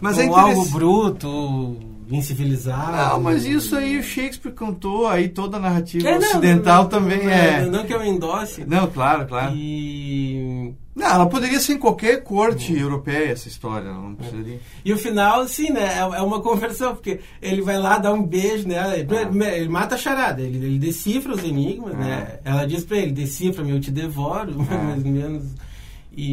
Mas 0.00 0.18
é 0.18 0.24
como 0.26 0.36
algo 0.36 0.50
interessante. 0.52 0.72
bruto, 0.74 1.76
incivilizado. 2.10 2.96
Não, 2.96 3.20
mas 3.20 3.44
isso 3.44 3.76
aí 3.76 3.96
o 3.98 4.02
Shakespeare 4.02 4.52
contou, 4.52 5.06
aí 5.06 5.28
toda 5.28 5.56
a 5.58 5.60
narrativa 5.60 6.08
É, 6.08 6.18
não, 6.18 6.28
ocidental 6.28 6.82
não, 6.82 6.90
também 6.90 7.22
não, 7.24 7.30
é. 7.30 7.66
Não 7.66 7.84
que 7.84 7.94
eu 7.94 8.04
endosse. 8.04 8.64
Não, 8.66 8.88
claro, 8.88 9.26
claro. 9.26 9.54
E, 9.54 10.29
Não, 10.94 11.06
ela 11.06 11.26
poderia 11.28 11.60
ser 11.60 11.74
em 11.74 11.78
qualquer 11.78 12.22
corte 12.24 12.76
europeia 12.76 13.30
essa 13.30 13.46
história, 13.46 13.92
não 13.92 14.14
precisaria. 14.16 14.58
e 14.84 14.92
o 14.92 14.98
final, 14.98 15.46
sim, 15.46 15.70
né? 15.70 15.84
É 15.84 15.98
é 16.00 16.20
uma 16.22 16.40
conversão, 16.42 16.94
porque 16.94 17.20
ele 17.40 17.62
vai 17.62 17.78
lá 17.78 17.96
dar 17.98 18.12
um 18.12 18.22
beijo 18.26 18.66
nela, 18.66 18.96
ele, 18.96 19.08
Ah. 19.14 19.56
ele 19.56 19.68
mata 19.68 19.94
a 19.94 19.98
charada, 19.98 20.42
ele, 20.42 20.58
ele 20.58 20.78
decifra 20.80 21.32
os 21.32 21.44
enigmas, 21.44 21.96
né? 21.96 22.40
Ela 22.44 22.66
diz 22.66 22.84
pra 22.84 22.96
ele, 22.98 23.12
decifra-me, 23.12 23.70
eu 23.70 23.80
te 23.80 23.90
devoro, 23.90 24.54
Ah. 24.68 24.74
mais 24.74 25.04
ou 25.04 25.10
menos. 25.10 25.44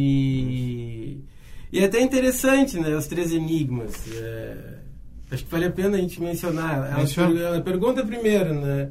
E, 0.08 1.18
e 1.72 1.78
é 1.78 1.84
até 1.84 2.00
interessante, 2.00 2.78
né? 2.78 2.94
Os 2.96 3.06
três 3.06 3.32
enigmas. 3.32 3.94
É, 4.12 4.56
acho 5.30 5.44
que 5.44 5.50
vale 5.50 5.66
a 5.66 5.70
pena 5.70 5.96
a 5.96 6.00
gente 6.00 6.20
mencionar. 6.20 6.90
Ela, 6.90 7.06
per- 7.06 7.40
ela 7.42 7.60
pergunta 7.60 8.04
primeiro, 8.04 8.54
né? 8.54 8.90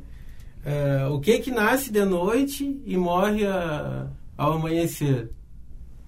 É, 0.66 1.06
o 1.08 1.20
que 1.20 1.40
que 1.40 1.52
nasce 1.52 1.92
de 1.92 2.04
noite 2.06 2.82
e 2.86 2.98
morre 2.98 3.46
a- 3.46 4.08
ao 4.38 4.54
amanhecer? 4.54 5.30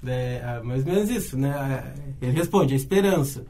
É, 0.06 0.42
ah, 0.44 0.62
mais 0.64 0.86
ou 0.86 0.94
menos 0.94 1.10
isso, 1.10 1.38
né? 1.38 1.52
Ah, 1.54 1.94
Ele 2.22 2.32
responde, 2.32 2.74
a 2.74 2.78
esperança. 2.78 3.46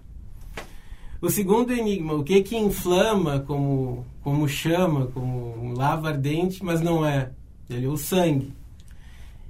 O 1.22 1.30
segundo 1.30 1.74
enigma, 1.74 2.14
o 2.14 2.24
que 2.24 2.42
que 2.42 2.58
inflama 2.58 3.42
como, 3.42 4.06
como 4.24 4.48
chama, 4.48 5.08
como 5.08 5.74
lava 5.74 6.10
ardente, 6.10 6.64
mas 6.64 6.82
não 6.82 7.06
é? 7.06 7.32
Ele, 7.70 7.88
o 7.88 7.98
sangue. 7.98 8.54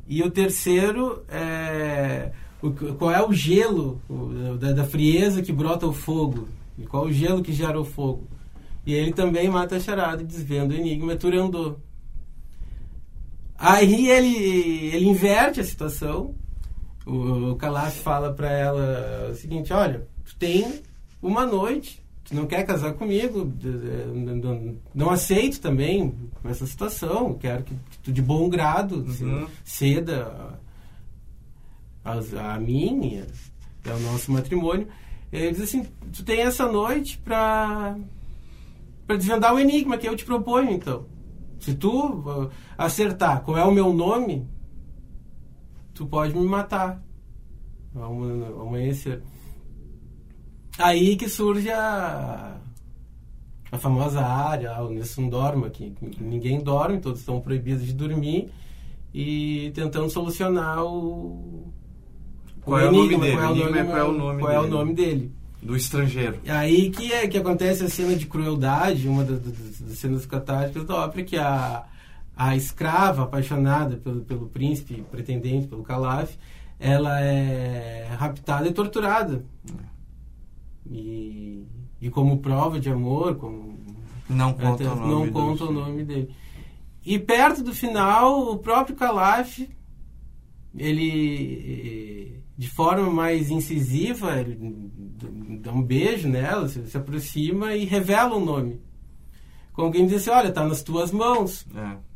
E 0.07 0.23
o 0.23 0.31
terceiro 0.31 1.23
é 1.29 2.31
o, 2.61 2.71
qual 2.95 3.11
é 3.11 3.25
o 3.25 3.31
gelo 3.31 4.01
o, 4.09 4.57
da, 4.57 4.73
da 4.73 4.83
frieza 4.83 5.41
que 5.41 5.51
brota 5.51 5.87
o 5.87 5.93
fogo? 5.93 6.47
E 6.77 6.85
qual 6.85 7.05
o 7.05 7.11
gelo 7.11 7.41
que 7.41 7.53
gera 7.53 7.79
o 7.79 7.85
fogo? 7.85 8.27
E 8.85 8.93
ele 8.93 9.13
também 9.13 9.49
mata 9.49 9.75
a 9.75 9.79
charada, 9.79 10.23
desvendo 10.23 10.73
o 10.73 10.77
enigma, 10.77 11.15
é. 11.15 11.79
Aí 13.57 14.09
ele, 14.09 14.35
ele 14.93 15.05
inverte 15.05 15.59
a 15.59 15.63
situação. 15.63 16.33
O, 17.09 17.51
o 17.51 17.55
Calaf 17.55 17.97
fala 17.99 18.33
para 18.33 18.51
ela 18.51 19.29
o 19.31 19.35
seguinte: 19.35 19.73
olha, 19.73 20.07
tu 20.23 20.35
tem 20.35 20.81
uma 21.21 21.45
noite, 21.45 22.01
tu 22.23 22.35
não 22.35 22.45
quer 22.45 22.63
casar 22.65 22.93
comigo, 22.93 23.51
não, 24.93 25.09
aceito 25.09 25.59
também 25.59 26.13
essa 26.45 26.65
situação, 26.65 27.33
quero 27.33 27.63
que, 27.63 27.73
tu 28.03 28.11
de 28.11 28.21
bom 28.21 28.47
grado 28.49 29.05
Uhum. 29.21 29.47
ceda 29.63 30.57
a, 32.03 32.13
a, 32.13 32.55
a 32.55 32.59
mim, 32.59 33.23
e 33.85 33.89
ao 33.89 33.99
nosso 33.99 34.31
matrimônio. 34.31 34.87
Ele 35.31 35.51
diz 35.51 35.61
assim: 35.61 35.85
tu 36.13 36.23
tem 36.23 36.41
essa 36.41 36.71
noite 36.71 37.17
para 37.17 37.95
para 39.05 39.17
desvendar 39.17 39.55
o 39.55 39.59
enigma 39.59 39.97
que 39.97 40.07
eu 40.07 40.15
te 40.15 40.23
proponho, 40.23 40.69
então. 40.69 41.05
Se 41.59 41.73
tu 41.73 42.19
uh, 42.19 42.51
acertar 42.77 43.41
qual 43.41 43.57
é 43.57 43.63
o 43.65 43.71
meu 43.71 43.91
nome, 43.91 44.47
tu 45.99 46.05
pode 46.07 46.33
me 46.33 46.45
matar 46.47 47.03
ao 47.93 48.23
ama- 48.23 48.47
ao 48.47 48.67
amanhecer. 48.69 49.21
Aí 50.77 51.17
que 51.17 51.27
surge 51.27 51.69
a, 51.69 52.55
a 53.69 53.77
famosa 53.77 54.21
área, 54.21 54.81
o 54.81 54.89
Nessun 54.91 55.27
Dorma, 55.27 55.69
que, 55.69 55.93
ninguém 56.21 56.61
dorme, 56.63 56.99
todos 57.01 57.19
estão 57.19 57.41
proibidos 57.41 57.85
de 57.85 57.91
dormir, 57.93 58.49
e 59.13 59.71
tentando 59.75 60.09
solucionar 60.09 60.81
o, 60.85 61.67
Qual 62.61 62.79
é 62.79 62.87
o 62.87 62.91
nome 62.93 63.17
dele? 63.17 63.35
qual 63.35 63.43
é 63.43 63.49
o 63.51 63.55
nome, 63.57 63.77
é 63.79 63.83
qual 63.83 63.97
é 63.97 64.03
o 64.03 64.11
nome 64.13 64.39
qual 64.41 64.51
é 64.53 64.57
o 64.59 64.61
dele. 64.61 64.73
nome 64.73 64.93
dele. 64.93 65.31
Do 65.61 65.75
estrangeiro. 65.75 66.39
Aí 66.47 66.89
que 66.91 67.11
é 67.11 67.27
que 67.27 67.37
acontece 67.37 67.83
a 67.83 67.89
cena 67.89 68.15
de 68.15 68.25
crueldade, 68.25 69.05
uma 69.09 69.25
das, 69.25 69.41
das- 69.41 69.97
cenas 69.97 70.25
catárticas 70.25 70.85
da 70.85 70.95
ópera, 70.95 71.23
que 71.25 71.35
a, 71.37 71.83
a 72.39 72.55
escrava 72.55 73.23
apaixonada 73.23 73.97
pelo, 73.97 74.21
pelo 74.21 74.47
príncipe 74.47 75.03
pretendente, 75.11 75.67
pelo 75.67 75.83
Calaf, 75.83 76.37
ela 76.79 77.19
é 77.19 78.07
raptada 78.17 78.65
e 78.65 78.71
torturada. 78.71 79.43
E, 80.89 81.65
e 81.99 82.09
como 82.09 82.39
prova 82.39 82.79
de 82.79 82.89
amor, 82.89 83.35
como 83.35 83.77
Não 84.29 84.53
conta 84.53 84.85
até 84.85 84.89
o 84.89 84.95
nome. 84.95 85.11
não 85.11 85.31
conta 85.33 85.65
o 85.65 85.71
nome 85.73 86.05
dele. 86.05 86.33
E 87.05 87.19
perto 87.19 87.61
do 87.61 87.73
final, 87.75 88.53
o 88.53 88.57
próprio 88.57 88.95
Calaf, 88.95 89.59
ele, 90.73 92.41
de 92.57 92.69
forma 92.69 93.11
mais 93.11 93.51
incisiva, 93.51 94.29
dá 95.59 95.73
um 95.73 95.83
beijo 95.83 96.29
nela, 96.29 96.69
se, 96.69 96.87
se 96.87 96.95
aproxima 96.95 97.75
e 97.75 97.83
revela 97.83 98.37
o 98.37 98.45
nome. 98.45 98.79
Como 99.73 99.87
alguém 99.87 100.05
diz 100.05 100.21
assim, 100.21 100.29
olha, 100.29 100.53
tá 100.53 100.65
nas 100.65 100.81
tuas 100.81 101.11
mãos. 101.11 101.67
É. 101.75 102.08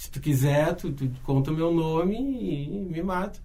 Se 0.00 0.10
tu 0.10 0.18
quiser, 0.18 0.74
tu, 0.76 0.90
tu 0.92 1.10
conta 1.24 1.50
o 1.50 1.54
meu 1.54 1.70
nome 1.74 2.16
e 2.16 2.68
me 2.90 3.02
mata. 3.02 3.38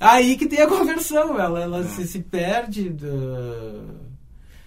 Aí 0.00 0.36
que 0.36 0.48
tem 0.48 0.60
a 0.60 0.66
conversão, 0.66 1.38
ela, 1.38 1.60
ela 1.62 1.78
É. 1.78 1.84
se, 1.84 2.08
se 2.08 2.18
perde. 2.18 2.90
da- 2.90 3.84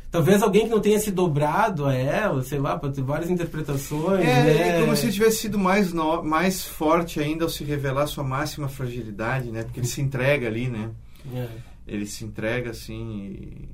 Talvez 0.10 0.42
alguém 0.42 0.64
que 0.64 0.70
não 0.70 0.80
tenha 0.80 0.98
se 0.98 1.12
dobrado 1.12 1.86
a 1.86 1.94
ela, 1.94 2.42
sei 2.42 2.58
lá, 2.58 2.80
pode 2.80 2.96
ter 2.96 3.02
várias 3.02 3.30
interpretações. 3.30 4.22
É, 4.26 4.44
né? 4.46 4.78
é 4.78 4.80
como 4.82 4.96
se 4.96 5.12
tivesse 5.12 5.40
sido 5.40 5.60
mais, 5.60 5.92
no- 5.92 6.24
mais 6.24 6.64
forte 6.66 7.20
ainda 7.20 7.44
ao 7.44 7.50
se 7.50 7.66
revelar 7.66 8.08
sua 8.08 8.24
máxima 8.24 8.70
fragilidade, 8.70 9.52
né? 9.52 9.64
Porque 9.64 9.82
ele 9.82 9.88
se 9.88 10.00
entrega 10.00 10.48
ali, 10.48 10.70
né? 10.70 10.90
É. 11.36 11.50
Ele 11.86 12.06
se 12.06 12.24
entrega 12.24 12.70
assim 12.70 13.68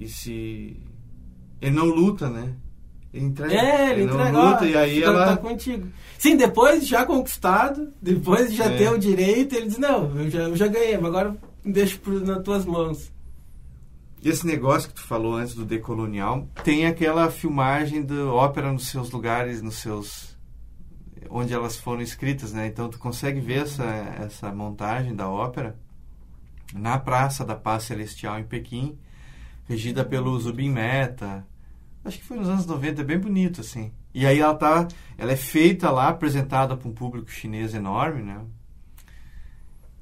e, 0.00 0.04
e 0.04 0.08
se. 0.08 0.76
Ele 1.62 1.76
não 1.76 1.86
luta, 1.86 2.28
né? 2.28 2.52
Ele 3.12 3.24
entrega. 3.26 3.54
É, 3.54 3.90
ele 3.92 4.02
entrega, 4.04 4.30
luta 4.38 4.64
ó, 4.64 4.66
e 4.66 4.76
aí 4.76 5.02
ela. 5.02 5.26
tá 5.28 5.36
contigo. 5.36 5.88
Sim, 6.18 6.36
depois 6.36 6.80
de 6.82 6.86
já 6.90 7.06
conquistado, 7.06 7.92
depois 8.02 8.50
de 8.50 8.56
já 8.56 8.66
É. 8.66 8.76
ter 8.76 8.90
o 8.90 8.98
direito, 8.98 9.54
ele 9.54 9.66
diz, 9.66 9.78
não, 9.78 10.14
eu 10.18 10.30
já, 10.30 10.38
eu 10.40 10.56
já 10.56 10.66
ganhei, 10.66 10.96
mas 10.98 11.06
agora 11.06 11.36
deixo 11.64 11.98
pro, 12.00 12.20
nas 12.20 12.42
tuas 12.42 12.64
mãos. 12.66 13.10
E 14.22 14.28
esse 14.28 14.44
negócio 14.46 14.88
que 14.88 14.96
tu 14.96 15.02
falou 15.02 15.34
antes 15.36 15.54
do 15.54 15.64
decolonial, 15.64 16.46
tem 16.64 16.86
aquela 16.86 17.30
filmagem 17.30 18.02
da 18.04 18.26
ópera 18.26 18.72
nos 18.72 18.88
seus 18.88 19.10
lugares, 19.10 19.62
nos 19.62 19.76
seus 19.76 20.36
onde 21.30 21.52
elas 21.52 21.76
foram 21.76 22.00
escritas, 22.02 22.52
né? 22.52 22.66
Então 22.66 22.88
tu 22.88 22.98
consegue 22.98 23.38
ver 23.40 23.62
essa 23.62 23.84
essa 23.84 24.50
montagem 24.52 25.14
da 25.14 25.28
ópera 25.28 25.76
na 26.74 26.98
Praça 26.98 27.44
da 27.44 27.54
Paz 27.54 27.84
Celestial 27.84 28.38
em 28.38 28.44
Pequim, 28.44 28.98
regida 29.68 30.04
pelo 30.04 30.38
Zubin 30.40 30.70
Mehta. 30.70 31.46
Acho 32.04 32.18
que 32.18 32.24
foi 32.24 32.36
nos 32.38 32.48
anos 32.48 32.66
90, 32.66 33.00
é 33.00 33.04
bem 33.04 33.18
bonito 33.18 33.60
assim. 33.60 33.92
E 34.14 34.26
aí 34.26 34.38
ela 34.40 34.54
tá, 34.54 34.88
ela 35.16 35.32
é 35.32 35.36
feita 35.36 35.90
lá, 35.90 36.08
apresentada 36.08 36.76
para 36.76 36.88
um 36.88 36.92
público 36.92 37.30
chinês 37.30 37.74
enorme, 37.74 38.22
né? 38.22 38.40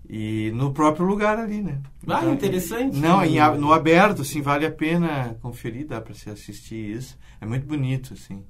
E 0.09 0.53
no 0.55 0.73
próprio 0.73 1.05
lugar 1.05 1.39
ali, 1.39 1.61
né? 1.61 1.81
Ah, 2.07 2.25
interessante. 2.27 2.97
Não, 2.97 3.25
em 3.25 3.39
no 3.59 3.73
aberto, 3.73 4.23
assim, 4.23 4.41
vale 4.41 4.65
a 4.65 4.71
pena 4.71 5.37
conferir, 5.43 5.87
dá 5.87 6.01
para 6.01 6.15
se 6.15 6.31
assistir 6.31 6.97
isso. 6.97 7.19
É 7.41 7.47
muito 7.47 7.67
bonito, 7.67 8.15
assim. 8.15 8.45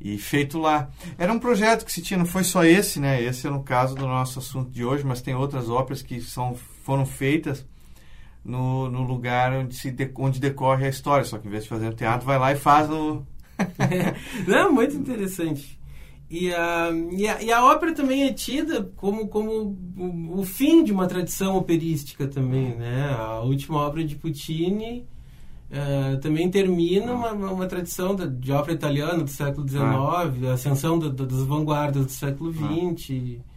E 0.00 0.16
feito 0.16 0.58
lá. 0.58 0.90
Era 1.18 1.32
um 1.32 1.38
projeto 1.38 1.84
que 1.84 1.92
se 1.92 2.00
tinha, 2.00 2.18
não 2.18 2.26
foi 2.26 2.44
só 2.44 2.64
esse, 2.64 2.98
né? 2.98 3.22
Esse 3.22 3.46
é 3.46 3.50
no 3.50 3.62
caso 3.62 3.94
do 3.94 4.06
nosso 4.06 4.38
assunto 4.38 4.70
de 4.70 4.84
hoje, 4.84 5.04
mas 5.04 5.20
tem 5.20 5.34
outras 5.34 5.68
óperas 5.68 6.00
que 6.00 6.20
são, 6.20 6.54
foram 6.82 7.04
feitas 7.04 7.66
no, 8.44 8.90
no 8.90 9.02
lugar 9.02 9.52
onde, 9.52 9.74
se 9.74 9.90
de, 9.90 10.10
onde 10.16 10.38
decorre 10.38 10.86
a 10.86 10.90
história. 10.90 11.24
Só 11.24 11.38
que 11.38 11.48
em 11.48 11.50
vez 11.50 11.64
de 11.64 11.68
fazer 11.68 11.86
no 11.86 11.94
teatro, 11.94 12.26
vai 12.26 12.38
lá 12.38 12.52
e 12.52 12.56
faz 12.56 12.88
no. 12.88 13.26
Não, 14.46 14.72
muito 14.72 14.96
interessante. 14.96 15.78
E 16.28 16.52
a, 16.52 16.90
e 17.12 17.28
a, 17.28 17.42
e, 17.42 17.52
a, 17.52 17.64
ópera 17.64 17.94
também 17.94 18.24
é 18.24 18.32
tida 18.32 18.90
como, 18.96 19.28
como 19.28 19.76
o, 19.96 20.40
o, 20.40 20.44
fim 20.44 20.82
de 20.82 20.90
uma 20.90 21.06
tradição 21.06 21.56
operística 21.56 22.26
também, 22.26 22.74
né? 22.74 23.14
A 23.16 23.40
última 23.40 23.78
ópera 23.78 24.04
de 24.04 24.16
Puccini 24.16 25.06
uh, 25.70 26.18
também 26.20 26.50
termina 26.50 27.12
uma, 27.12 27.32
uma 27.32 27.66
tradição 27.66 28.16
de 28.16 28.50
ópera 28.50 28.72
italiana 28.72 29.22
do 29.22 29.30
século 29.30 29.68
XIX, 29.68 29.84
ah. 29.84 30.32
a 30.48 30.52
ascensão 30.54 30.98
do, 30.98 31.10
do, 31.10 31.26
das 31.26 31.44
vanguardas 31.44 32.06
do 32.06 32.10
século 32.10 32.52
XX. 32.52 33.38
Ah. 33.38 33.53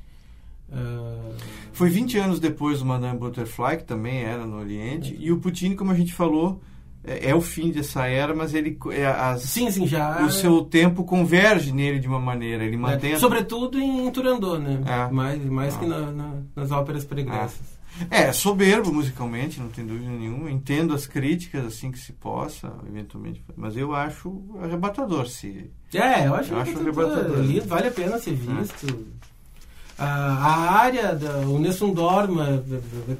Uh... 0.70 1.36
Foi 1.72 1.90
20 1.90 2.18
anos 2.18 2.40
depois 2.40 2.80
do 2.80 2.86
Madame 2.86 3.20
Butterfly, 3.20 3.78
que 3.78 3.84
também 3.84 4.24
era 4.24 4.46
no 4.46 4.58
Oriente, 4.58 5.14
é. 5.14 5.18
e 5.20 5.32
o 5.32 5.38
Puccini, 5.38 5.76
como 5.76 5.92
a 5.92 5.96
gente 5.96 6.12
falou, 6.12 6.60
é, 7.04 7.30
é, 7.30 7.36
o 7.36 7.40
fim 7.40 7.72
dessa 7.72 8.06
era, 8.08 8.36
mas 8.36 8.54
ele 8.54 8.78
é, 8.92 9.06
as, 9.06 9.44
sim, 9.44 9.70
sim, 9.72 9.88
já 9.88 10.26
o 10.26 10.32
seu 10.32 10.62
tempo 10.64 11.04
converge 11.04 11.72
nele 11.72 12.00
de 12.00 12.08
uma 12.08 12.20
maneira, 12.20 12.64
ele 12.66 12.76
mantém 12.76 13.14
é, 13.14 13.20
sobretudo 13.20 13.80
em 13.80 14.12
Turandot, 14.12 14.60
né? 14.60 14.82
É. 14.86 15.14
Mais 15.14 15.44
mais 15.46 15.76
ah. 15.76 15.80
que 15.80 15.86
na, 15.86 16.12
na, 16.12 16.34
nas 16.56 16.72
óperas 16.72 17.06
pregressas. 17.06 17.78
É. 18.12 18.24
é, 18.24 18.34
soberbo 18.34 18.92
musicalmente, 18.92 19.60
não 19.60 19.70
tem 19.70 19.86
dúvida 19.86 20.10
nenhuma. 20.10 20.52
Entendo 20.52 20.94
as 20.94 21.08
críticas 21.08 21.66
assim 21.66 21.92
que 21.92 21.98
se 21.98 22.12
possa, 22.12 22.74
eventualmente, 22.88 23.44
mas 23.56 23.78
eu 23.78 23.96
acho 23.96 24.44
arrebatador 24.62 25.28
se. 25.28 25.72
É, 25.94 26.28
eu 26.28 26.36
acho, 26.36 26.54
eu 26.54 26.60
acho 26.60 26.78
arrebatador. 26.78 27.38
Vale 27.66 27.88
a 27.88 27.92
pena 27.92 28.20
ser 28.20 28.34
visto 28.34 29.08
a, 29.98 30.80
área, 30.80 31.16
da, 31.16 31.40
o 31.40 31.58
Nessun 31.60 31.94
Dorma, 31.94 32.64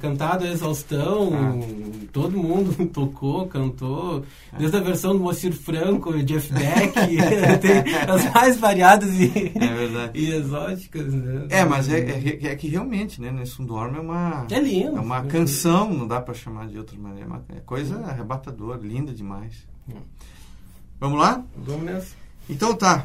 cantado 0.00 0.44
a 0.44 0.48
exaustão, 0.48 1.30
ah. 1.34 2.06
todo 2.12 2.36
mundo 2.36 2.86
tocou, 2.92 3.46
cantou, 3.48 4.24
desde 4.56 4.76
a 4.76 4.80
versão 4.80 5.12
do 5.12 5.20
Moacir 5.20 5.52
Franco, 5.52 6.12
Jeff 6.22 6.52
Beck, 6.52 6.94
tem 7.60 7.94
as 8.08 8.32
mais 8.32 8.56
variadas 8.58 9.10
e, 9.18 9.52
é 9.56 10.10
e 10.14 10.30
exóticas. 10.30 11.12
Né? 11.12 11.46
É, 11.50 11.64
mas 11.64 11.88
é, 11.88 11.98
é, 11.98 12.46
é, 12.46 12.56
que 12.56 12.68
realmente, 12.68 13.20
né, 13.20 13.32
Nessun 13.32 13.64
Dorma 13.64 13.98
é 13.98 14.00
uma... 14.00 14.46
É 14.50 14.60
lindo. 14.60 14.96
É 14.96 15.00
uma 15.00 15.22
canção, 15.22 15.92
não 15.92 16.06
dá 16.06 16.20
para 16.20 16.34
chamar 16.34 16.68
de 16.68 16.78
outra 16.78 16.96
maneira, 16.96 17.28
é, 17.48 17.56
é 17.56 17.60
coisa 17.60 17.98
arrebatadora, 18.04 18.78
linda 18.80 19.12
demais. 19.12 19.66
Hum. 19.88 19.96
Vamos 21.00 21.18
lá? 21.18 21.44
Vamos 21.56 21.82
nessa. 21.82 22.14
Então 22.48 22.74
tá. 22.74 23.04